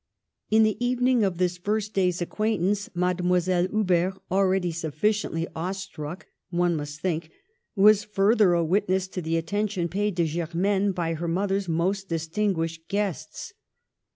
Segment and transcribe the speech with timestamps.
[0.49, 6.25] In the even ing of this first day's acquaintance, Mademoiselle Huber, already sufficiently awe struck,
[6.49, 7.29] one must think,
[7.75, 12.87] was further a witness to the attention paid to Germaine by her mother's most distinguished
[12.87, 13.53] guests.